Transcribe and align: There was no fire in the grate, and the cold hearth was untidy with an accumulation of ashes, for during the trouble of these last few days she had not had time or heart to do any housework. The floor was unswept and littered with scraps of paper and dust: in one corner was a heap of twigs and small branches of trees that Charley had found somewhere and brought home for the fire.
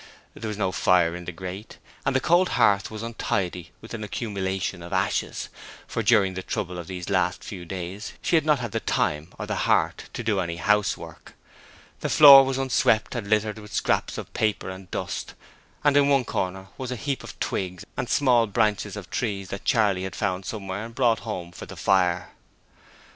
There 0.33 0.47
was 0.47 0.57
no 0.57 0.71
fire 0.71 1.15
in 1.15 1.25
the 1.25 1.31
grate, 1.31 1.77
and 2.07 2.15
the 2.15 2.19
cold 2.19 2.49
hearth 2.57 2.89
was 2.89 3.03
untidy 3.03 3.69
with 3.81 3.93
an 3.93 4.03
accumulation 4.03 4.81
of 4.81 4.91
ashes, 4.93 5.49
for 5.85 6.01
during 6.01 6.33
the 6.33 6.41
trouble 6.41 6.79
of 6.79 6.87
these 6.87 7.07
last 7.07 7.43
few 7.43 7.65
days 7.65 8.13
she 8.19 8.35
had 8.35 8.43
not 8.43 8.57
had 8.57 8.73
time 8.87 9.31
or 9.37 9.45
heart 9.53 10.05
to 10.13 10.23
do 10.23 10.39
any 10.39 10.55
housework. 10.55 11.35
The 11.99 12.09
floor 12.09 12.43
was 12.43 12.57
unswept 12.57 13.13
and 13.13 13.27
littered 13.29 13.59
with 13.59 13.73
scraps 13.73 14.17
of 14.17 14.33
paper 14.33 14.71
and 14.71 14.89
dust: 14.89 15.35
in 15.85 16.09
one 16.09 16.25
corner 16.25 16.69
was 16.79 16.89
a 16.89 16.95
heap 16.95 17.23
of 17.23 17.39
twigs 17.39 17.85
and 17.95 18.09
small 18.09 18.47
branches 18.47 18.95
of 18.97 19.07
trees 19.11 19.49
that 19.49 19.65
Charley 19.65 20.01
had 20.01 20.15
found 20.15 20.45
somewhere 20.47 20.83
and 20.83 20.95
brought 20.95 21.19
home 21.19 21.51
for 21.51 21.67
the 21.67 21.77
fire. 21.77 22.31